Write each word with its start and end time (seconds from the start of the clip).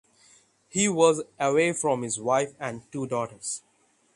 He 0.67 0.89
was 0.89 1.21
away 1.39 1.73
from 1.73 2.01
his 2.01 2.19
wife 2.19 2.55
and 2.59 2.81
two 2.91 3.05
daughters. 3.05 3.61